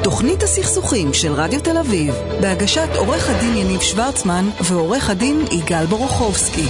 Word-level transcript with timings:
תוכנית 0.00 0.42
הסכסוכים 0.42 1.08
של 1.12 1.32
רדיו 1.32 1.60
תל 1.60 1.78
אביב, 1.78 2.14
בהגשת 2.40 2.88
עורך 2.98 3.30
הדין 3.30 3.56
יניב 3.56 3.80
שוורצמן 3.80 4.44
ועורך 4.70 5.10
הדין 5.10 5.36
יגאל 5.52 5.86
בורוכובסקי. 5.86 6.66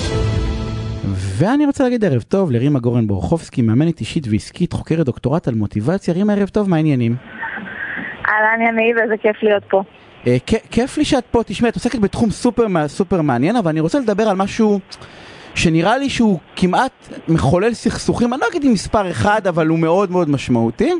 ואני 1.39 1.67
רוצה 1.67 1.85
להגיד 1.85 2.05
ערב 2.05 2.23
טוב 2.23 2.51
לרימה 2.51 2.79
גורן 2.79 3.07
בורוכובסקי, 3.07 3.63
מאמנת 3.63 4.01
אישית 4.01 4.27
ועסקית, 4.31 4.73
חוקרת 4.73 5.07
דוקטורט 5.07 5.49
על 5.49 5.55
מוטיבציה. 5.55 6.15
רימה, 6.15 6.33
ערב 6.33 6.49
טוב, 6.49 6.71
מה 6.71 6.77
העניינים? 6.77 7.17
אהלן 8.29 8.61
יניב, 8.69 8.99
איזה 8.99 9.15
כיף 9.23 9.37
להיות 9.43 9.63
פה. 9.71 9.83
אה, 10.27 10.37
כיף 10.71 10.99
לי 10.99 11.05
שאת 11.05 11.25
פה, 11.31 11.43
תשמעי, 11.47 11.71
את 11.71 11.75
עוסקת 11.75 11.99
בתחום 11.99 12.31
סופר, 12.31 12.67
סופר 12.87 13.23
מעניין, 13.23 13.57
אבל 13.57 13.69
אני 13.69 13.81
רוצה 13.81 14.01
לדבר 14.01 14.29
על 14.29 14.37
משהו 14.37 14.81
שנראה 15.55 15.99
לי 15.99 16.11
שהוא 16.11 16.39
כמעט 16.57 17.09
מחולל 17.29 17.75
סכסוכים, 17.75 18.33
אני 18.33 18.41
לא 18.41 18.47
אגיד 18.51 18.65
עם 18.65 18.73
מספר 18.73 19.11
אחד, 19.11 19.47
אבל 19.47 19.67
הוא 19.67 19.79
מאוד 19.79 20.11
מאוד 20.11 20.31
משמעותי. 20.31 20.93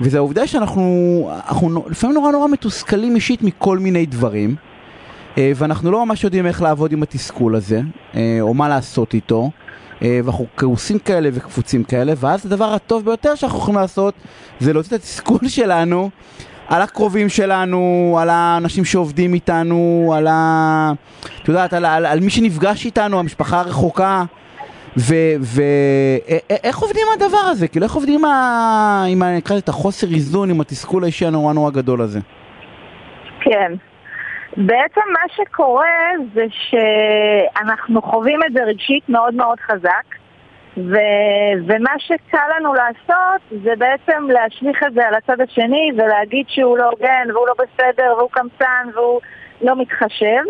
וזה 0.00 0.18
העובדה 0.18 0.46
שאנחנו 0.46 1.30
אנחנו, 1.48 1.84
לפעמים 1.90 2.14
נורא 2.14 2.32
נורא 2.32 2.48
מתוסכלים 2.48 3.14
אישית 3.14 3.42
מכל 3.42 3.78
מיני 3.78 4.06
דברים 4.06 4.56
אה, 5.38 5.52
ואנחנו 5.56 5.90
לא 5.90 6.06
ממש 6.06 6.24
יודעים 6.24 6.46
איך 6.46 6.62
לעבוד 6.62 6.92
עם 6.92 7.02
התסכול 7.02 7.56
הזה 7.56 7.80
אה, 8.14 8.38
או 8.40 8.54
מה 8.54 8.68
לעשות 8.68 9.14
איתו 9.14 9.50
אה, 10.02 10.20
ואנחנו 10.24 10.46
כעוסים 10.56 10.98
כאלה 10.98 11.28
וקפוצים 11.32 11.84
כאלה 11.84 12.12
ואז 12.16 12.46
הדבר 12.46 12.74
הטוב 12.74 13.04
ביותר 13.04 13.34
שאנחנו 13.34 13.58
יכולים 13.58 13.80
לעשות 13.80 14.14
זה 14.60 14.72
להוציא 14.72 14.96
את 14.96 15.02
התסכול 15.02 15.48
שלנו 15.56 16.10
על 16.68 16.82
הקרובים 16.82 17.28
שלנו, 17.28 18.16
על 18.20 18.30
האנשים 18.30 18.84
שעובדים 18.84 19.34
איתנו, 19.34 20.12
על 20.16 20.26
ה... 20.26 20.92
את 21.42 21.48
יודעת, 21.48 21.72
על, 21.72 21.84
על, 21.84 22.06
על 22.06 22.20
מי 22.20 22.30
שנפגש 22.30 22.84
איתנו, 22.84 23.18
המשפחה 23.18 23.60
הרחוקה 23.60 24.24
ואיך 24.96 26.78
עובדים 26.78 27.06
הדבר 27.14 27.46
הזה? 27.50 27.68
כאילו 27.68 27.84
איך 27.86 27.92
עובדים 27.92 28.24
עם, 29.08 29.22
החוסר 29.68 30.06
איזון, 30.06 30.50
עם 30.50 30.60
התסכול 30.60 31.02
האישי 31.02 31.26
הנורא 31.26 31.52
נורא 31.52 31.70
גדול 31.70 32.00
הזה? 32.00 32.20
כן. 33.40 33.72
בעצם 34.56 35.00
מה 35.12 35.34
שקורה 35.36 36.10
זה 36.34 36.44
שאנחנו 36.50 38.02
חווים 38.02 38.40
את 38.46 38.52
זה 38.52 38.64
רגשית 38.64 39.08
מאוד 39.08 39.34
מאוד 39.34 39.60
חזק 39.60 40.04
ו... 40.76 40.96
ומה 41.66 41.92
שקל 41.98 42.38
לנו 42.56 42.74
לעשות 42.74 43.40
זה 43.64 43.70
בעצם 43.78 44.24
להשליך 44.28 44.82
את 44.86 44.94
זה 44.94 45.08
על 45.08 45.14
הצד 45.14 45.40
השני 45.40 45.90
ולהגיד 45.96 46.46
שהוא 46.48 46.78
לא 46.78 46.84
הוגן 46.90 47.30
והוא 47.34 47.46
לא 47.46 47.54
בסדר 47.58 48.14
והוא 48.18 48.30
קמצן 48.30 48.88
והוא 48.94 49.20
לא 49.62 49.80
מתחשב 49.80 50.42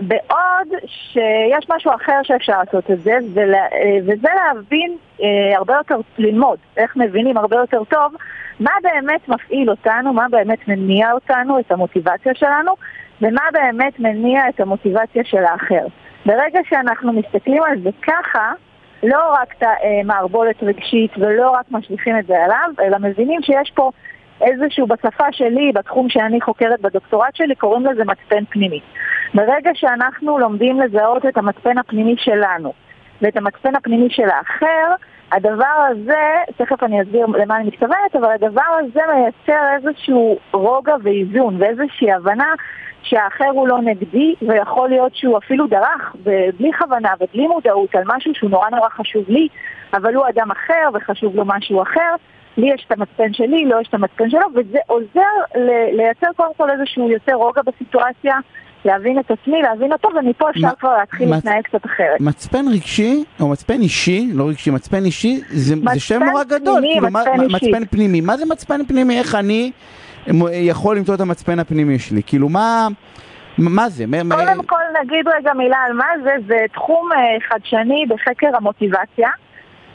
בעוד 0.00 0.68
שיש 0.86 1.66
משהו 1.68 1.90
אחר 1.94 2.20
שאפשר 2.22 2.58
לעשות 2.58 2.90
את 2.90 3.00
זה, 3.00 3.12
אה, 3.12 3.98
וזה 4.02 4.28
להבין 4.34 4.96
אה, 5.22 5.56
הרבה 5.56 5.74
יותר, 5.74 6.00
ללמוד 6.18 6.58
איך 6.76 6.96
מבינים 6.96 7.36
הרבה 7.36 7.56
יותר 7.56 7.84
טוב 7.84 8.12
מה 8.60 8.70
באמת 8.82 9.28
מפעיל 9.28 9.70
אותנו, 9.70 10.12
מה 10.12 10.26
באמת 10.30 10.68
מניע 10.68 11.12
אותנו, 11.12 11.58
את 11.58 11.72
המוטיבציה 11.72 12.34
שלנו, 12.34 12.72
ומה 13.22 13.42
באמת 13.52 14.00
מניע 14.00 14.48
את 14.48 14.60
המוטיבציה 14.60 15.24
של 15.24 15.44
האחר. 15.44 15.86
ברגע 16.26 16.60
שאנחנו 16.68 17.12
מסתכלים 17.12 17.62
על 17.62 17.80
זה 17.82 17.90
ככה, 18.02 18.52
לא 19.02 19.32
רק 19.32 19.54
את 19.58 19.62
המערבולת 19.62 20.62
אה, 20.62 20.68
רגשית 20.68 21.10
ולא 21.18 21.50
רק 21.50 21.66
משליכים 21.70 22.18
את 22.18 22.26
זה 22.26 22.44
עליו, 22.44 22.70
אלא 22.80 22.98
מבינים 22.98 23.42
שיש 23.42 23.72
פה 23.74 23.90
איזשהו, 24.40 24.86
בשפה 24.86 25.32
שלי, 25.32 25.72
בתחום 25.74 26.08
שאני 26.08 26.40
חוקרת 26.40 26.80
בדוקטורט 26.80 27.36
שלי, 27.36 27.54
קוראים 27.54 27.86
לזה 27.86 28.04
מצפן 28.04 28.44
פנימי. 28.44 28.80
ברגע 29.34 29.70
שאנחנו 29.74 30.38
לומדים 30.38 30.80
לזהות 30.80 31.26
את 31.26 31.36
המצפן 31.36 31.78
הפנימי 31.78 32.14
שלנו 32.18 32.72
ואת 33.22 33.36
המצפן 33.36 33.76
הפנימי 33.76 34.10
של 34.10 34.28
האחר, 34.30 34.94
הדבר 35.32 35.86
הזה, 35.90 36.32
תכף 36.56 36.82
אני 36.82 37.02
אסביר 37.02 37.26
למה 37.26 37.56
אני 37.56 37.66
מתכוונת, 37.66 38.16
אבל 38.16 38.30
הדבר 38.32 38.78
הזה 38.78 39.00
מייצר 39.14 39.62
איזשהו 39.76 40.38
רוגע 40.52 40.94
ואיזון 41.02 41.62
ואיזושהי 41.62 42.12
הבנה 42.12 42.54
שהאחר 43.02 43.48
הוא 43.52 43.68
לא 43.68 43.78
נגדי 43.82 44.34
ויכול 44.42 44.88
להיות 44.88 45.16
שהוא 45.16 45.38
אפילו 45.38 45.66
דרך 45.66 46.16
בלי 46.58 46.70
כוונה 46.78 47.14
ובלי 47.20 47.46
מודעות 47.46 47.94
על 47.94 48.02
משהו 48.06 48.34
שהוא 48.34 48.50
נורא 48.50 48.70
נורא 48.70 48.88
חשוב 48.88 49.24
לי, 49.28 49.48
אבל 49.92 50.14
הוא 50.14 50.28
אדם 50.28 50.50
אחר 50.50 50.88
וחשוב 50.94 51.36
לו 51.36 51.44
משהו 51.46 51.82
אחר 51.82 52.14
לי 52.58 52.74
יש 52.74 52.84
את 52.86 52.92
המצפן 52.92 53.32
שלי, 53.32 53.64
לא 53.64 53.80
יש 53.80 53.88
את 53.88 53.94
המצפן 53.94 54.30
שלו, 54.30 54.46
וזה 54.54 54.78
עוזר 54.86 55.60
לייצר 55.92 56.26
קודם 56.36 56.54
כל 56.56 56.70
איזשהו 56.70 57.10
יותר 57.10 57.34
רוגע 57.34 57.62
בסיטואציה, 57.66 58.36
להבין 58.84 59.18
את 59.18 59.30
עצמי, 59.30 59.62
להבין 59.62 59.92
אותו, 59.92 60.08
ומפה 60.18 60.50
אפשר 60.50 60.68
כבר 60.80 60.96
להתחיל 60.98 61.34
להתנהג 61.34 61.62
קצת 61.64 61.86
אחרת. 61.86 62.20
מצפן 62.20 62.64
רגשי, 62.72 63.24
או 63.40 63.48
מצפן 63.48 63.80
אישי, 63.80 64.30
לא 64.34 64.48
רגשי, 64.48 64.70
מצפן 64.70 65.04
אישי, 65.04 65.40
זה, 65.48 65.74
זה 65.92 66.00
שם 66.00 66.22
נורא 66.22 66.44
גדול. 66.44 66.80
פנימי, 66.80 66.92
כאילו, 66.92 67.06
מצפן 67.06 67.36
מה, 67.36 67.44
מצפן 67.46 67.84
פנימי. 67.84 68.20
מה 68.20 68.36
זה 68.36 68.44
מצפן 68.46 68.86
פנימי? 68.86 69.18
איך 69.18 69.34
אני 69.34 69.72
יכול 70.52 70.96
למצוא 70.96 71.14
את 71.14 71.20
המצפן 71.20 71.58
הפנימי 71.58 71.98
שלי? 71.98 72.22
כאילו, 72.26 72.48
מה... 72.48 72.88
מה 73.58 73.88
זה? 73.88 74.04
קודם 74.30 74.62
כל 74.66 74.80
נגיד 75.02 75.28
רגע 75.38 75.52
מילה 75.52 75.76
על 75.86 75.92
מה 75.92 76.06
זה, 76.22 76.30
זה 76.46 76.56
תחום 76.72 77.12
אה, 77.12 77.18
חדשני 77.48 78.06
בחקר 78.08 78.56
המוטיבציה. 78.56 79.28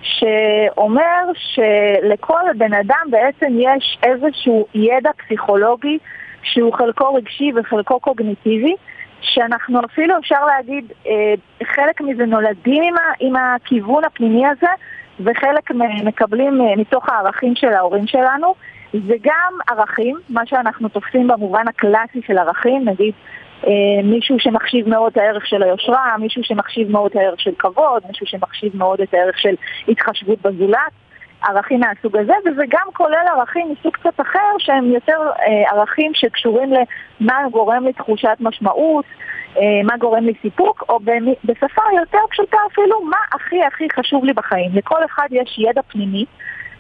שאומר 0.04 1.32
שלכל 1.36 2.44
בן 2.58 2.74
אדם 2.74 3.08
בעצם 3.10 3.54
יש 3.60 3.98
איזשהו 4.04 4.68
ידע 4.74 5.10
פסיכולוגי 5.18 5.98
שהוא 6.44 6.74
חלקו 6.74 7.14
רגשי 7.14 7.52
וחלקו 7.56 8.00
קוגניטיבי, 8.00 8.76
שאנחנו 9.22 9.80
אפילו 9.86 10.18
אפשר 10.18 10.46
להגיד, 10.46 10.92
אה, 11.08 11.34
חלק 11.64 12.02
מזה 12.02 12.26
נולדים 12.26 12.84
עם, 12.84 12.96
עם 13.20 13.36
הכיוון 13.36 14.06
הפנימי 14.06 14.48
הזה, 14.48 14.68
וחלק 15.20 15.72
מקבלים 16.04 16.62
אה, 16.62 16.76
מתוך 16.76 17.10
הערכים 17.10 17.56
של 17.56 17.74
ההורים 17.74 18.08
שלנו. 18.08 18.56
זה 19.08 19.16
גם 19.22 19.54
ערכים, 19.70 20.16
מה 20.30 20.46
שאנחנו 20.46 20.90
תופסים 20.90 21.28
במובן 21.28 21.68
הקלאסי 21.68 22.22
של 22.28 22.38
ערכים, 22.38 22.90
נגיד 22.90 23.14
מישהו 24.04 24.40
שמחשיב 24.40 24.90
מאוד 24.90 25.12
את 25.12 25.18
הערך 25.18 25.48
של 25.48 25.64
היושרה, 25.64 26.16
מישהו 26.20 26.44
שמחשיב 26.44 26.92
מאוד 26.92 27.12
את 27.12 27.16
הערך 27.16 27.40
של 27.40 27.52
כבוד, 27.60 28.04
מישהו 28.08 28.26
שמחשיב 28.28 28.78
מאוד 28.78 29.02
את 29.02 29.14
הערך 29.14 29.40
של 29.40 29.56
התחשבות 29.88 30.42
בזולת, 30.42 30.92
ערכים 31.50 31.80
מהסוג 31.80 32.18
הזה, 32.18 32.34
וזה 32.46 32.64
גם 32.70 32.88
כולל 32.94 33.26
ערכים 33.38 33.72
מסוג 33.72 33.94
קצת 33.94 34.22
אחר 34.22 34.56
שהם 34.58 34.92
יותר 34.92 35.20
אה, 35.40 35.72
ערכים 35.72 36.12
שקשורים 36.14 36.74
למה 37.20 37.50
גורם 37.52 37.86
לי 37.86 37.94
תחושת 37.94 38.38
משמעות, 38.40 39.06
אה, 39.58 39.84
מה 39.84 39.98
גורם 39.98 40.26
לי 40.26 40.34
סיפוק, 40.42 40.84
או 40.90 41.00
בשפה 41.44 41.82
יותר 42.00 42.18
פשוטה 42.30 42.58
אפילו, 42.72 43.02
מה 43.02 43.18
הכי 43.34 43.64
הכי 43.64 43.88
חשוב 43.96 44.26
לי 44.26 44.34
בחיים. 44.34 44.72
לכל 44.74 45.06
אחד 45.06 45.28
יש 45.32 45.60
ידע 45.60 45.82
פנימי 45.82 46.26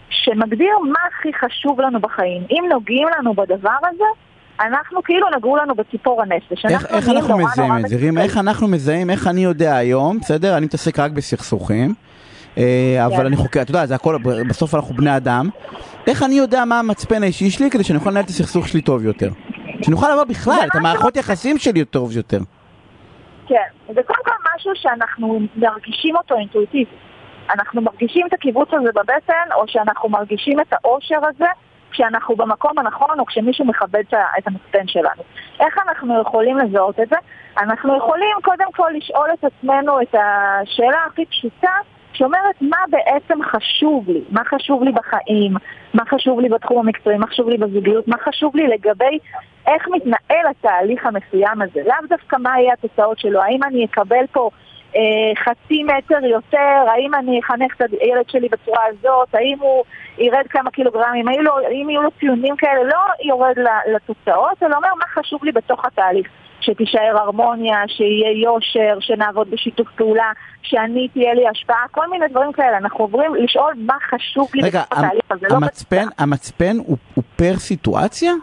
שמגדיר 0.10 0.78
מה 0.80 1.00
הכי 1.08 1.34
חשוב 1.34 1.82
לנו 1.82 2.00
בחיים. 2.00 2.44
אם 2.52 2.64
נוגעים 2.70 3.08
לנו 3.18 3.34
בדבר 3.34 3.78
הזה, 3.90 4.06
אנחנו 4.60 5.04
כאילו 5.04 5.28
נגעו 5.38 5.56
לנו 5.58 5.76
בציפור 5.76 6.22
הנפש. 6.22 6.66
איך, 6.66 6.86
איך 6.86 7.10
אנחנו 7.10 7.38
מזהים 7.38 7.78
את 7.78 7.88
זה? 7.88 7.96
רים, 7.96 8.18
איך 8.18 8.38
אנחנו 8.38 8.68
מזהים, 8.68 9.10
איך 9.10 9.28
אני 9.28 9.44
יודע 9.44 9.76
היום, 9.76 10.20
בסדר? 10.20 10.58
אני 10.58 10.66
מתעסק 10.66 11.00
רק 11.00 11.12
בסכסוכים, 11.12 11.94
אה, 12.58 13.06
אבל 13.06 13.26
אני 13.26 13.36
חוקר, 13.36 13.62
אתה 13.62 13.72
יודע, 13.72 13.86
זה 13.86 13.96
הכל, 13.96 14.18
בסוף 14.50 14.76
אנחנו 14.76 14.96
בני 14.96 15.18
אדם. 15.18 15.50
איך 16.08 16.24
אני 16.24 16.36
יודע 16.36 16.66
מה 16.66 16.80
המצפן 16.80 17.24
האישי 17.24 17.50
שלי 17.50 17.70
כדי 17.70 17.84
שאני 17.84 18.00
אוכל 18.00 18.10
לנהל 18.10 18.24
את 18.24 18.30
הסכסוך 18.30 18.68
שלי 18.68 18.82
טוב 18.82 19.06
יותר? 19.06 19.30
שאני 19.82 19.94
אוכל 19.94 20.12
לבוא 20.14 20.24
בכלל, 20.24 20.68
את 20.72 20.76
המערכות 20.76 21.18
יחסים 21.18 21.58
שלי 21.58 21.86
טוב 21.86 22.18
יותר. 22.18 22.40
כן, 23.48 23.56
זה 23.88 24.02
קודם 24.04 24.24
כל 24.24 24.32
משהו 24.56 24.72
שאנחנו 24.76 25.40
מרגישים 25.56 26.16
אותו 26.16 26.36
אינטואיטיבית. 26.36 26.88
אנחנו 27.56 27.82
מרגישים 27.82 28.28
את 28.28 28.34
הקיבוץ 28.34 28.70
הזה 28.72 28.90
בבטן, 28.96 29.54
או 29.56 29.64
שאנחנו 29.68 30.10
מרגישים 30.10 30.60
את 30.60 30.74
האושר 30.74 31.20
הזה 31.30 31.46
כשאנחנו 31.94 32.36
במקום 32.36 32.80
הנכון 32.80 33.20
או 33.20 33.26
כשמישהו 33.26 33.66
מכבד 33.66 34.04
את 34.38 34.48
המצפן 34.48 34.88
שלנו. 34.88 35.24
איך 35.60 35.78
אנחנו 35.88 36.22
יכולים 36.22 36.58
לזהות 36.58 37.00
את 37.00 37.10
זה? 37.10 37.16
אנחנו 37.58 37.98
יכולים 37.98 38.36
קודם 38.44 38.72
כל 38.72 38.92
לשאול 38.96 39.30
את 39.34 39.44
עצמנו 39.44 40.02
את 40.02 40.16
השאלה 40.16 40.98
הכי 41.08 41.26
פשוטה 41.26 41.72
שאומרת 42.14 42.62
מה 42.62 42.78
בעצם 42.90 43.40
חשוב 43.44 44.10
לי, 44.10 44.22
מה 44.30 44.42
חשוב 44.46 44.84
לי 44.84 44.92
בחיים, 44.92 45.54
מה 45.94 46.04
חשוב 46.10 46.40
לי 46.40 46.50
בתחום 46.50 46.80
המקצועי, 46.80 47.18
מה 47.18 47.28
חשוב 47.28 47.50
לי 47.50 47.58
בזוגיות, 47.58 48.08
מה 48.08 48.18
חשוב 48.18 48.56
לי 48.56 48.68
לגבי 48.68 49.20
איך 49.68 49.88
מתנהל 49.88 50.46
התהליך 50.50 51.06
המסוים 51.06 51.62
הזה. 51.62 51.82
לאו 51.86 52.08
דווקא 52.10 52.36
מה 52.40 52.60
יהיה 52.60 52.74
התוצאות 52.74 53.20
שלו, 53.20 53.42
האם 53.42 53.64
אני 53.64 53.86
אקבל 53.86 54.26
פה 54.32 54.50
חצי 55.44 55.84
מטר 55.84 56.26
יותר, 56.26 56.86
האם 56.88 57.14
אני 57.14 57.40
אחנך 57.40 57.76
את 57.76 57.82
הילד 58.02 58.30
שלי 58.30 58.50
בצורה 58.50 58.82
הזאת, 58.90 59.36
האם 59.36 59.58
הוא 59.60 59.84
ירד 60.18 60.46
כמה 60.50 60.72
קילוגרמים, 60.72 61.28
האם, 61.28 61.42
לא, 61.42 61.58
האם 61.68 61.90
יהיו 61.90 62.02
לו 62.02 62.10
ציונים 62.20 62.56
כאלה, 62.56 62.84
לא 62.84 63.00
יורד 63.26 63.56
לתוצאות, 63.96 64.64
אלא 64.64 64.76
אומר 64.76 64.90
מה 65.00 65.06
חשוב 65.22 65.44
לי 65.44 65.52
בתוך 65.52 65.86
התהליך. 65.86 66.28
שתישאר 66.66 67.18
הרמוניה, 67.18 67.78
שיהיה 67.88 68.32
יושר, 68.44 68.98
שנעבוד 69.00 69.52
בשיתוף 69.52 69.88
פעולה, 69.96 70.32
שאני 70.62 71.08
תהיה 71.08 71.34
לי 71.34 71.48
השפעה, 71.48 71.86
כל 71.92 72.10
מיני 72.10 72.28
דברים 72.28 72.52
כאלה. 72.52 72.78
אנחנו 72.78 73.00
עוברים 73.00 73.36
לשאול 73.36 73.74
מה 73.78 73.96
חשוב 74.10 74.48
לי 74.56 74.62
רגע, 74.64 74.82
בתוך 74.82 75.00
התהליך 75.00 75.26
הזה. 75.32 75.46
רגע, 75.46 75.56
המצפן, 75.56 76.06
לא 76.06 76.12
המצפן 76.18 76.78
הוא, 76.78 76.98
הוא 77.14 77.24
פר 77.36 77.54
סיטואציה? 77.58 78.34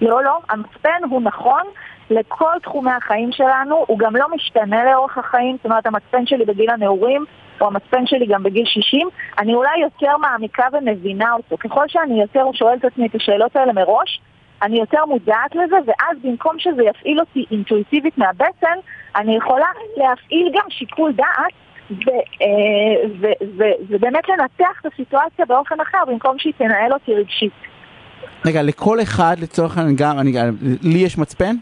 לא, 0.00 0.24
לא, 0.24 0.38
המצפן 0.48 1.04
הוא 1.10 1.22
נכון 1.22 1.62
לכל 2.12 2.52
תחומי 2.62 2.90
החיים 2.90 3.32
שלנו, 3.32 3.84
הוא 3.88 3.98
גם 3.98 4.16
לא 4.16 4.26
משתנה 4.34 4.84
לאורך 4.84 5.18
החיים, 5.18 5.56
זאת 5.56 5.64
אומרת 5.64 5.86
המצפן 5.86 6.26
שלי 6.26 6.44
בגיל 6.44 6.70
הנעורים, 6.70 7.24
או 7.60 7.66
המצפן 7.66 8.06
שלי 8.06 8.26
גם 8.26 8.42
בגיל 8.42 8.64
60, 8.66 9.08
אני 9.38 9.54
אולי 9.54 9.80
יותר 9.80 10.16
מעמיקה 10.16 10.66
ומבינה 10.72 11.32
אותו. 11.32 11.56
ככל 11.58 11.84
שאני 11.88 12.20
יותר 12.20 12.44
שואלת 12.54 12.80
את 12.80 12.84
עצמי 12.84 13.06
את 13.06 13.14
השאלות 13.14 13.56
האלה 13.56 13.72
מראש, 13.72 14.20
אני 14.62 14.78
יותר 14.78 15.04
מודעת 15.04 15.54
לזה, 15.54 15.76
ואז 15.86 16.18
במקום 16.22 16.58
שזה 16.58 16.82
יפעיל 16.82 17.20
אותי 17.20 17.44
אינטואיטיבית 17.50 18.18
מהבטן, 18.18 18.76
אני 19.16 19.36
יכולה 19.36 19.66
להפעיל 19.96 20.52
גם 20.54 20.64
שיקול 20.68 21.12
דעת 21.12 21.52
אה, 22.42 22.46
ובאמת 23.88 24.28
לנתח 24.28 24.80
את 24.80 24.86
הסיטואציה 24.92 25.46
באופן 25.46 25.80
אחר 25.80 25.98
במקום 26.06 26.38
שהיא 26.38 26.52
תנהל 26.58 26.92
אותי 26.92 27.14
רגשית. 27.14 27.52
רגע, 28.44 28.62
לכל 28.62 29.02
אחד 29.02 29.36
לצורך 29.38 29.78
העניין 29.78 29.96
גם, 29.96 30.18
אני, 30.18 30.32
לי 30.82 30.98
יש 30.98 31.18
מצפן? 31.18 31.56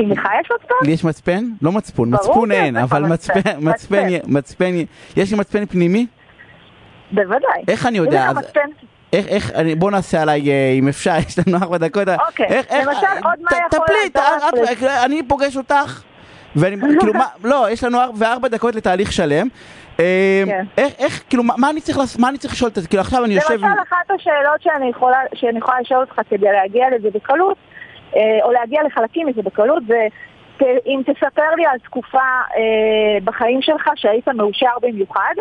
אם 0.00 0.10
לך 0.10 0.22
יש 0.40 0.48
מצפן? 0.54 0.74
לי 0.86 0.92
יש 0.92 1.04
מצפן? 1.04 1.44
לא 1.62 1.72
מצפון, 1.72 2.14
מצפון 2.14 2.52
אין, 2.52 2.76
אבל 2.76 3.02
מצפן, 3.02 3.40
מצפן, 3.58 4.06
מצפן, 4.26 4.74
יש 5.16 5.32
לי 5.32 5.38
מצפן 5.38 5.66
פנימי? 5.66 6.06
בוודאי. 7.12 7.62
איך 7.68 7.86
אני 7.86 7.98
יודע? 7.98 8.30
איך, 9.12 9.26
איך, 9.26 9.50
אני, 9.50 9.74
בוא 9.74 9.90
נעשה 9.90 10.22
עליי, 10.22 10.50
אה, 10.50 10.72
אם 10.78 10.88
אפשר, 10.88 11.14
יש 11.28 11.38
לנו 11.38 11.56
ארבע 11.56 11.78
דקות. 11.78 12.08
אוקיי, 12.08 12.46
איך, 12.46 12.66
למשל 12.72 12.88
איך, 12.90 13.24
עוד 13.24 13.40
מה 13.40 13.50
יכול 13.66 13.86
לעשות? 14.34 14.82
אני 15.04 15.22
פוגש 15.28 15.56
אותך, 15.56 16.02
ואני, 16.56 16.76
כאילו, 17.00 17.14
מה, 17.14 17.26
לא, 17.50 17.66
יש 17.70 17.84
לנו 17.84 17.98
ארבע 18.22 18.48
דקות 18.48 18.74
לתהליך 18.74 19.12
שלם. 19.12 19.48
אה, 20.00 20.42
כן. 20.46 20.64
איך, 20.78 20.94
איך, 20.98 21.22
כאילו, 21.28 21.42
מה 21.42 21.70
אני 21.70 21.80
צריך 21.80 21.98
מה 22.18 22.28
אני 22.28 22.38
צריך 22.38 22.54
לשאול 22.54 22.70
את 22.70 22.74
זה? 22.74 22.88
כאילו, 22.88 23.00
עכשיו 23.00 23.24
אני 23.24 23.34
יושב... 23.34 23.54
למשל, 23.54 23.82
אחת 23.88 24.10
השאלות 24.10 24.62
שאני 24.62 24.88
יכולה, 24.90 25.18
שאני 25.34 25.58
יכולה 25.58 25.80
לשאול 25.80 26.00
אותך 26.00 26.20
כדי 26.30 26.52
להגיע 26.52 26.86
לזה 26.90 27.08
בקלות, 27.14 27.56
אה, 28.16 28.20
או 28.42 28.52
להגיע 28.52 28.82
לחלקים 28.82 29.26
מזה 29.26 29.42
בקלות, 29.42 29.82
זה 29.86 30.06
אם 30.86 31.02
תספר 31.06 31.54
לי 31.56 31.66
על 31.66 31.78
תקופה 31.78 32.40
בחיים 33.24 33.62
שלך 33.62 33.90
שהיית 33.96 34.28
מאושר 34.28 34.72
במיוחד, 34.82 35.34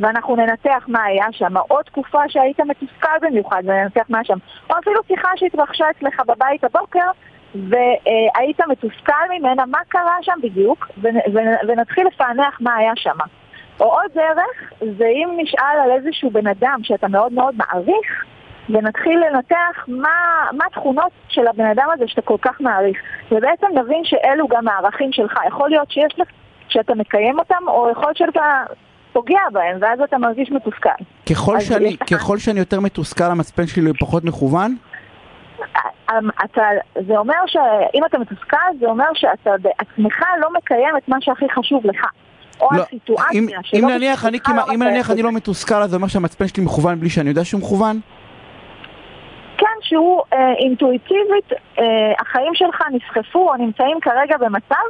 ואנחנו 0.00 0.36
ננתח 0.36 0.84
מה 0.88 1.02
היה 1.04 1.26
שם, 1.32 1.56
או 1.56 1.82
תקופה 1.82 2.18
שהיית 2.28 2.60
מתוסכל 2.60 3.18
במיוחד 3.22 3.62
וננתח 3.64 4.02
מה 4.08 4.18
היה 4.18 4.24
שם, 4.24 4.38
או 4.70 4.78
אפילו 4.78 5.00
שיחה 5.08 5.28
שהתרחשה 5.36 5.84
אצלך 5.90 6.22
בבית 6.26 6.64
הבוקר 6.64 7.10
והיית 7.54 8.60
מתוסכל 8.68 9.24
ממנה, 9.30 9.66
מה 9.66 9.78
קרה 9.88 10.16
שם 10.22 10.38
בדיוק, 10.42 10.88
ונתחיל 11.68 12.06
לפענח 12.06 12.58
מה 12.60 12.74
היה 12.74 12.92
שם. 12.96 13.18
או 13.82 13.86
עוד 13.86 14.10
דרך, 14.14 14.72
זה 14.98 15.06
אם 15.06 15.28
נשאל 15.36 15.76
על 15.84 15.90
איזשהו 15.90 16.30
בן 16.30 16.46
אדם 16.46 16.78
שאתה 16.82 17.08
מאוד 17.08 17.32
מאוד 17.32 17.54
מעריך, 17.56 18.24
ונתחיל 18.70 19.20
לנתח 19.26 19.84
מה, 19.88 20.08
מה 20.52 20.64
התכונות 20.66 21.12
של 21.28 21.46
הבן 21.46 21.66
אדם 21.66 21.86
הזה 21.94 22.04
שאתה 22.08 22.22
כל 22.22 22.36
כך 22.42 22.60
מעריך. 22.60 22.98
ובעצם 23.32 23.66
נבין 23.74 24.04
שאלו 24.04 24.48
גם 24.48 24.68
הערכים 24.68 25.12
שלך. 25.12 25.34
יכול 25.46 25.70
להיות 25.70 25.90
שיש 25.90 26.18
לך, 26.18 26.28
שאתה 26.68 26.94
מקיים 26.94 27.38
אותם, 27.38 27.68
או 27.68 27.90
יכול 27.90 28.04
להיות 28.04 28.16
שאתה 28.16 28.64
פוגע 29.12 29.40
בהם, 29.52 29.78
ואז 29.80 30.00
אתה 30.00 30.18
מרגיש 30.18 30.50
מתוסכל. 30.50 30.90
ככל 31.30 31.60
שאני, 31.60 31.96
ככל 31.96 32.38
שאני 32.38 32.58
יותר 32.58 32.80
מתוסכל, 32.80 33.24
המצפן 33.24 33.66
שלי 33.66 33.88
הוא 33.88 33.96
פחות 34.00 34.24
מכוון? 34.24 34.76
אמ, 36.10 36.30
אתה, 36.44 36.62
זה 37.06 37.18
אומר 37.18 37.34
שאם 37.46 38.04
אתה 38.04 38.18
מתוסכל, 38.18 38.56
זה 38.80 38.86
אומר 38.86 39.08
שאתה 39.14 39.50
בעצמך 39.62 40.22
לא 40.40 40.48
מקיים 40.54 40.96
את 40.96 41.08
מה 41.08 41.16
שהכי 41.20 41.44
חשוב 41.54 41.86
לך. 41.86 42.06
או 42.62 42.68
לא, 42.72 42.82
הסיטואציה 42.82 43.40
אם, 43.40 43.46
שלא 43.62 43.78
אם 43.78 43.90
נניח 43.90 44.26
אני, 44.26 44.38
אם 44.74 44.82
נניח 44.82 45.10
אני 45.10 45.22
לא 45.22 45.32
מתוסכל, 45.32 45.74
אז 45.82 45.90
זה 45.90 45.96
אומר 45.96 46.08
שהמצפן 46.08 46.48
שלי 46.48 46.64
מכוון 46.64 47.00
בלי 47.00 47.10
שאני 47.10 47.28
יודע 47.28 47.44
שהוא 47.44 47.60
מכוון? 47.60 48.00
כן, 49.58 49.66
שהוא 49.80 50.22
אה, 50.32 50.52
אינטואיטיבית, 50.58 51.52
אה, 51.78 51.84
החיים 52.20 52.54
שלך 52.54 52.82
נסחפו 52.92 53.50
או 53.50 53.56
נמצאים 53.56 53.98
כרגע 54.00 54.36
במצב 54.38 54.84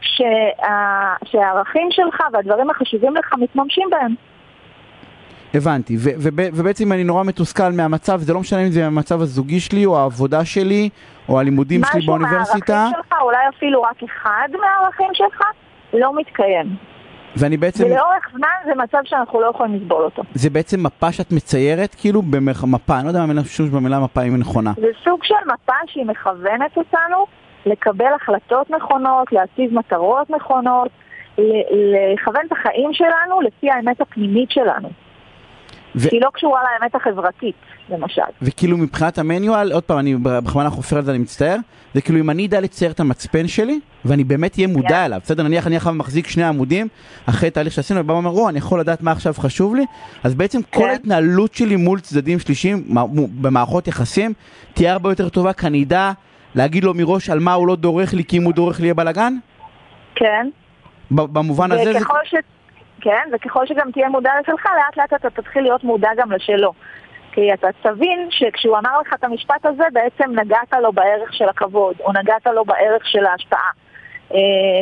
שה... 0.00 0.24
שהערכים 1.24 1.88
שלך 1.90 2.22
והדברים 2.32 2.70
החשובים 2.70 3.16
לך 3.16 3.34
מתממשים 3.38 3.88
בהם. 3.90 4.14
הבנתי, 5.54 5.96
ו- 5.98 6.10
ו- 6.18 6.48
ובעצם 6.54 6.92
אני 6.92 7.04
נורא 7.04 7.24
מתוסכל 7.24 7.72
מהמצב, 7.72 8.20
זה 8.20 8.32
לא 8.32 8.40
משנה 8.40 8.62
אם 8.62 8.70
זה 8.70 8.86
המצב 8.86 9.20
הזוגי 9.20 9.60
שלי 9.60 9.86
או 9.86 9.98
העבודה 9.98 10.44
שלי 10.44 10.88
או 11.28 11.40
הלימודים 11.40 11.80
שלי 11.92 12.06
באוניברסיטה. 12.06 12.56
משהו 12.58 12.74
מהערכים 12.74 13.02
שלך, 13.10 13.20
אולי 13.22 13.38
אפילו 13.56 13.82
רק 13.82 14.02
אחד 14.02 14.48
מהערכים 14.60 15.08
שלך, 15.12 15.42
לא 15.92 16.16
מתקיים. 16.16 16.95
ואני 17.38 17.56
בעצם... 17.56 17.84
ולאורך 17.84 18.30
זמן 18.36 18.48
זה 18.64 18.74
מצב 18.74 18.98
שאנחנו 19.04 19.40
לא 19.40 19.46
יכולים 19.46 19.74
לסבול 19.74 20.02
אותו. 20.02 20.22
זה 20.34 20.50
בעצם 20.50 20.82
מפה 20.82 21.12
שאת 21.12 21.32
מציירת, 21.32 21.94
כאילו, 21.94 22.22
במפה, 22.22 22.96
אני 22.96 23.04
לא 23.04 23.08
יודע 23.08 23.18
מה 23.18 23.24
המילה 23.24 23.42
במילה 23.72 24.00
מפה 24.00 24.22
אם 24.22 24.32
היא 24.32 24.40
נכונה. 24.40 24.72
זה 24.76 24.86
סוג 25.04 25.24
של 25.24 25.34
מפה 25.46 25.72
שהיא 25.86 26.06
מכוונת 26.06 26.76
אותנו 26.76 27.26
לקבל 27.66 28.12
החלטות 28.20 28.70
נכונות, 28.70 29.32
להציב 29.32 29.74
מטרות 29.74 30.30
נכונות, 30.30 30.88
לכוון 31.38 32.42
את 32.46 32.52
החיים 32.52 32.92
שלנו 32.92 33.40
לפי 33.40 33.70
האמת 33.70 34.00
הפנימית 34.00 34.50
שלנו. 34.50 34.88
ו... 35.96 36.00
שהיא 36.00 36.20
לא 36.20 36.30
קשורה 36.34 36.60
לאמת 36.62 36.94
החברתית, 36.94 37.54
למשל. 37.90 38.22
וכאילו 38.42 38.76
מבחינת 38.76 39.18
המניואל, 39.18 39.72
עוד 39.72 39.82
פעם, 39.82 39.98
אני 39.98 40.14
בכוונה 40.22 40.70
חופר 40.70 40.96
על 40.96 41.04
זה, 41.04 41.10
אני 41.10 41.18
מצטער, 41.18 41.56
זה 41.94 42.00
כאילו 42.00 42.20
אם 42.20 42.30
אני 42.30 42.46
אדע 42.46 42.60
לצייר 42.60 42.90
את 42.90 43.00
המצפן 43.00 43.48
שלי, 43.48 43.80
ואני 44.04 44.24
באמת 44.24 44.56
אהיה 44.56 44.68
מודע 44.68 45.02
yeah. 45.02 45.06
אליו, 45.06 45.20
בסדר? 45.22 45.42
נניח 45.42 45.66
אני 45.66 45.76
עכשיו 45.76 45.94
מחזיק 45.94 46.26
שני 46.26 46.44
עמודים, 46.44 46.88
אחרי 47.26 47.50
תהליך 47.50 47.72
שעשינו, 47.72 48.00
ובא 48.00 48.12
ואומר, 48.12 48.30
או, 48.30 48.48
אני 48.48 48.58
יכול 48.58 48.80
לדעת 48.80 49.02
מה 49.02 49.12
עכשיו 49.12 49.34
חשוב 49.34 49.74
לי, 49.74 49.84
אז 50.24 50.34
בעצם 50.34 50.58
yeah. 50.58 50.74
כל 50.74 50.80
כן. 50.80 50.88
ההתנהלות 50.88 51.54
שלי 51.54 51.76
מול 51.76 52.00
צדדים 52.00 52.38
שלישיים, 52.38 52.84
במערכות 53.40 53.88
יחסים, 53.88 54.32
תהיה 54.74 54.92
הרבה 54.92 55.10
יותר 55.10 55.28
טובה, 55.28 55.52
כי 55.52 55.66
אני 55.66 55.84
אדע 55.84 56.12
להגיד 56.54 56.84
לו 56.84 56.94
מראש 56.94 57.30
על 57.30 57.38
מה 57.38 57.52
הוא 57.52 57.66
לא 57.66 57.76
דורך 57.76 58.14
לי, 58.14 58.24
כי 58.24 58.38
אם 58.38 58.42
הוא 58.42 58.52
דורך 58.52 58.80
לי 58.80 58.86
יהיה 58.86 58.94
בלאגן? 58.94 59.34
כן. 60.14 60.48
במובן 61.10 61.72
הזה 61.72 61.92
זה... 61.92 61.98
ש... 62.24 62.34
כן, 63.06 63.28
וככל 63.32 63.66
שגם 63.66 63.90
תהיה 63.92 64.08
מודע 64.08 64.30
לשלך, 64.40 64.66
לאט 64.66 64.96
לאט 64.96 65.12
אתה 65.14 65.30
תתחיל 65.30 65.62
להיות 65.62 65.84
מודע 65.84 66.10
גם 66.16 66.32
לשלו. 66.32 66.72
כי 67.32 67.54
אתה 67.54 67.68
תבין 67.82 68.28
שכשהוא 68.30 68.78
אמר 68.78 69.00
לך 69.00 69.14
את 69.14 69.24
המשפט 69.24 69.66
הזה, 69.66 69.84
בעצם 69.92 70.30
נגעת 70.38 70.72
לו 70.82 70.92
בערך 70.92 71.34
של 71.34 71.48
הכבוד, 71.48 71.96
או 72.00 72.12
נגעת 72.12 72.46
לו 72.46 72.64
בערך 72.64 73.06
של 73.06 73.26
ההשפעה. 73.26 73.70
אה, 74.34 74.38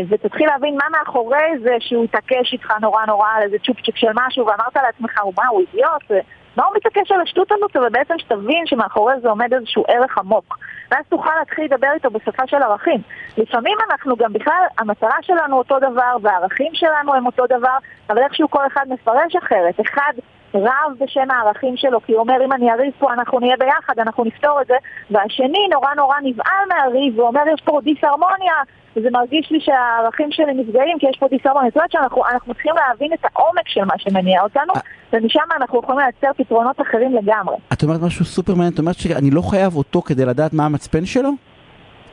ותתחיל 0.09 0.49
להבין 0.49 0.75
מה 0.75 0.99
מאחורי 0.99 1.59
זה 1.63 1.77
שהוא 1.81 2.05
התעקש 2.05 2.53
איתך 2.53 2.73
נורא 2.81 3.07
נורא 3.07 3.29
על 3.37 3.43
איזה 3.43 3.57
צ'ופצ'יק 3.59 3.97
של 3.97 4.11
משהו, 4.15 4.47
ואמרת 4.47 4.77
לעצמך, 4.77 5.21
מה, 5.37 5.49
הוא 5.49 5.61
אידיוט? 5.61 6.25
מה 6.57 6.65
הוא 6.65 6.77
מתעקש 6.77 7.13
על 7.13 7.21
השטות 7.21 7.53
הזאת, 7.53 7.77
ובעצם 7.77 8.15
שתבין 8.19 8.67
שמאחורי 8.67 9.15
זה 9.23 9.29
עומד 9.29 9.55
איזשהו 9.55 9.85
ערך 9.89 10.19
עמוק. 10.19 10.59
ואז 10.91 11.05
תוכל 11.09 11.31
להתחיל 11.39 11.65
לדבר 11.65 11.89
איתו 11.95 12.11
בשפה 12.11 12.47
של 12.47 12.63
ערכים. 12.63 13.01
לפעמים 13.39 13.77
אנחנו 13.91 14.17
גם 14.17 14.33
בכלל, 14.33 14.63
המטרה 14.79 15.17
שלנו 15.23 15.59
אותו 15.59 15.79
דבר, 15.79 16.17
והערכים 16.23 16.75
שלנו 16.75 17.15
הם 17.15 17.27
אותו 17.27 17.47
דבר, 17.47 17.77
אבל 18.11 18.19
איכשהו 18.19 18.51
כל 18.51 18.67
אחד 18.67 18.87
מפרש 18.89 19.37
אחרת. 19.37 19.81
אחד 19.81 20.13
רב 20.55 20.93
בשם 21.01 21.31
הערכים 21.31 21.77
שלו, 21.77 22.01
כי 22.01 22.13
הוא 22.13 22.21
אומר 22.21 22.45
אם 22.45 22.53
אני 22.53 22.73
אריב 22.73 22.93
פה 22.99 23.13
אנחנו 23.13 23.41
נהיה 23.41 23.57
ביחד, 23.57 23.99
אנחנו 23.99 24.25
נפתור 24.25 24.61
את 24.61 24.67
זה, 24.67 24.75
והשני 25.11 25.69
נורא 25.73 25.95
נורא 25.97 26.17
נבהל 26.23 26.65
מהריב 26.69 27.19
ואומר 27.19 27.43
יש 27.55 27.61
פה 27.65 27.81
דיסהרמוניה, 27.85 28.55
וזה 28.97 29.09
מרגיש 29.11 29.51
לי 29.51 29.61
שהערכים 29.61 30.33
שלי 30.33 30.55
נפגעים 30.55 30.99
כי 30.99 31.07
יש 31.07 31.17
פה. 31.19 31.27
זאת 31.31 31.47
אומרת 31.77 31.93
שאנחנו 31.93 32.23
מתחילים 32.47 32.77
להבין 32.77 33.13
את 33.13 33.25
העומק 33.25 33.69
של 33.69 33.85
מה 33.85 33.95
שמניע 33.99 34.43
אותנו, 34.43 34.73
אה. 34.77 34.81
ומשם 35.13 35.41
אנחנו 35.57 35.81
יכולים 35.81 36.01
לייצר 36.01 36.33
פתרונות 36.37 36.81
אחרים 36.81 37.15
לגמרי. 37.15 37.57
את 37.73 37.83
אומרת 37.83 38.01
משהו 38.07 38.25
סופר 38.25 38.55
מעניין, 38.55 38.73
את 38.73 38.79
אומרת 38.79 38.95
שאני 38.95 39.31
לא 39.31 39.43
חייב 39.51 39.77
אותו 39.77 40.03
כדי 40.03 40.25
לדעת 40.25 40.53
מה 40.53 40.67
המצפן 40.67 41.07
שלו? 41.07 41.31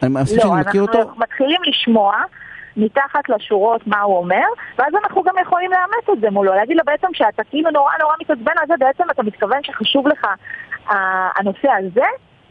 לא, 0.04 0.10
אנחנו 1.02 1.22
מתחילים 1.22 1.62
לשמוע. 1.66 2.14
מתחת 2.78 3.30
לשורות 3.30 3.88
מה 3.88 4.02
הוא 4.02 4.18
אומר, 4.18 4.46
ואז 4.78 4.94
אנחנו 5.04 5.24
גם 5.24 5.34
יכולים 5.42 5.72
לאמץ 5.72 6.10
את 6.18 6.22
זה 6.22 6.30
מולו, 6.30 6.54
להגיד 6.54 6.78
לו 6.78 6.84
בעצם 6.86 7.08
שאתה 7.14 7.44
כאילו 7.44 7.72
נורא 7.72 7.92
נורא 8.00 8.14
מתעצבן 8.22 8.52
על 8.62 8.68
זה, 8.68 8.74
בעצם 8.80 9.04
אתה 9.12 9.24
מתכוון 9.24 9.64
שחשוב 9.64 10.08
לך 10.08 10.28
הנושא 11.36 11.70
הזה, 11.72 12.06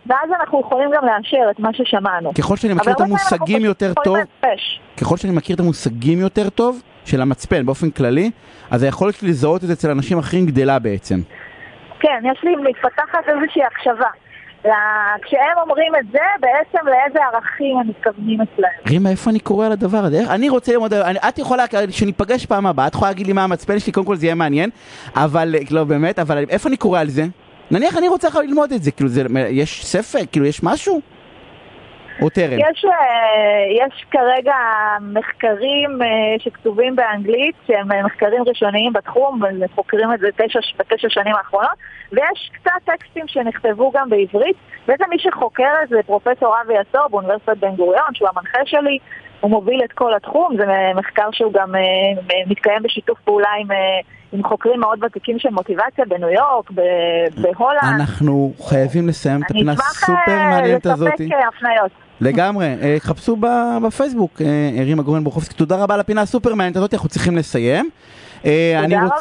ואז 0.06 0.30
אנחנו 0.40 0.60
יכולים 0.60 0.90
גם 0.96 1.04
לאשר 1.04 1.50
את 1.50 1.58
מה 1.58 1.70
ששמענו. 1.72 2.34
ככל 2.34 2.56
שאני 2.56 2.74
מכיר 2.74 2.92
את 2.92 3.00
המושגים 3.00 3.62
יותר 3.62 3.92
טוב, 4.04 4.18
ככל 5.00 5.16
שאני 5.16 5.32
מכיר 5.32 5.54
את 5.54 5.60
המושגים 5.60 6.20
יותר 6.20 6.50
טוב, 6.50 6.82
של 7.04 7.22
המצפן 7.22 7.66
באופן 7.66 7.90
כללי, 7.90 8.30
אז 8.70 8.82
היכולת 8.82 9.14
שלי 9.14 9.28
לזהות 9.28 9.62
את 9.62 9.66
זה 9.66 9.72
אצל 9.72 9.90
אנשים 9.90 10.18
אחרים 10.18 10.46
גדלה 10.46 10.78
בעצם. 10.78 11.20
כן, 12.00 12.22
יש 12.32 12.44
לי 12.44 12.56
מתפתחת 12.56 13.28
איזושהי 13.28 13.62
הקשבה. 13.64 14.08
כשהם 15.22 15.58
אומרים 15.62 15.92
את 16.00 16.06
זה, 16.12 16.18
בעצם 16.40 16.86
לאיזה 16.86 17.18
ערכים 17.24 17.78
הם 17.78 17.88
מתכוונים 17.88 18.40
אצלם. 18.40 18.68
רימה, 18.86 19.10
איפה 19.10 19.30
אני 19.30 19.40
קורא 19.40 19.66
על 19.66 19.72
הדבר 19.72 19.98
הזה? 19.98 20.22
אני 20.30 20.48
רוצה 20.48 20.72
ללמוד, 20.72 20.94
את 21.28 21.38
יכולה, 21.38 21.64
שניפגש 21.90 22.46
פעם 22.46 22.66
הבאה, 22.66 22.86
את 22.86 22.94
יכולה 22.94 23.10
להגיד 23.10 23.26
לי 23.26 23.32
מה 23.32 23.44
המצפן 23.44 23.78
שלי, 23.78 23.92
קודם 23.92 24.06
כל 24.06 24.16
זה 24.16 24.26
יהיה 24.26 24.34
מעניין, 24.34 24.70
אבל, 25.16 25.54
לא 25.70 25.84
באמת, 25.84 26.18
אבל 26.18 26.44
איפה 26.48 26.68
אני 26.68 26.76
קורא 26.76 27.00
על 27.00 27.08
זה? 27.08 27.24
נניח 27.70 27.96
אני 27.96 28.08
רוצה 28.08 28.28
ללמוד 28.42 28.72
את 28.72 28.82
זה, 28.82 28.90
כאילו, 28.90 29.08
זה, 29.08 29.22
יש 29.48 29.86
ספר, 29.86 30.18
כאילו, 30.32 30.46
יש 30.46 30.62
משהו? 30.62 31.00
או 32.22 32.28
טרם? 32.28 32.58
יש, 32.58 32.84
אה, 32.84 33.86
יש 33.86 34.04
כרגע 34.10 34.54
מחקרים 35.00 36.02
אה, 36.02 36.08
שכתובים 36.38 36.96
באנגלית, 36.96 37.54
שהם 37.66 37.92
אה, 37.92 38.02
מחקרים 38.02 38.42
ראשוניים 38.46 38.92
בתחום, 38.92 39.40
וחוקרים 39.60 40.12
את 40.12 40.20
זה 40.20 40.28
תשע, 40.36 40.58
בתשע 40.78 41.08
שנים 41.08 41.34
האחרונות, 41.34 41.76
ויש 42.12 42.50
קצת 42.54 42.70
טקסטים 42.84 43.28
שנכתבו 43.28 43.92
גם 43.94 44.10
בעברית, 44.10 44.56
בעצם 44.86 45.04
מי 45.10 45.18
שחוקר 45.18 45.72
את 45.82 45.88
זה 45.88 46.00
פרופסור 46.06 46.54
אבי 46.60 46.74
עשור 46.78 47.08
באוניברסיטת 47.10 47.56
בן 47.56 47.76
גוריון, 47.76 48.14
שהוא 48.14 48.28
המנחה 48.28 48.58
שלי, 48.64 48.98
הוא 49.40 49.50
מוביל 49.50 49.84
את 49.84 49.92
כל 49.92 50.14
התחום, 50.14 50.56
זה 50.56 50.64
מחקר 50.94 51.28
שהוא 51.32 51.52
גם 51.52 51.74
מתקיים 52.46 52.82
בשיתוף 52.82 53.18
פעולה 53.24 53.50
עם... 53.60 53.68
עם 54.32 54.44
חוקרים 54.44 54.80
מאוד 54.80 55.04
ותיקים 55.04 55.38
של 55.38 55.48
מוטיבציה 55.48 56.04
בניו 56.08 56.28
יורק, 56.28 56.70
בהולנד. 57.36 58.00
אנחנו 58.00 58.52
חייבים 58.68 59.08
לסיים 59.08 59.42
את 59.42 59.50
הפינה 59.50 59.72
הסופר 59.72 60.14
מעניינת 60.50 60.86
הזאת. 60.86 61.08
אני 61.08 61.26
אשמח 61.26 61.36
לספק 61.38 61.56
הפניות. 61.56 61.90
לגמרי, 62.20 62.74
חפשו 62.98 63.36
בפייסבוק, 63.86 64.42
רימה 64.84 65.02
גורן 65.02 65.24
ברוכובסקי, 65.24 65.54
תודה 65.54 65.76
רבה 65.76 65.94
על 65.94 66.00
הפינה 66.00 66.22
הסופר 66.22 66.54
מעניינת 66.54 66.76
הזאת, 66.76 66.94
אנחנו 66.94 67.08
צריכים 67.08 67.36
לסיים. 67.36 67.90
תודה 68.42 68.50
רבה. 69.02 69.16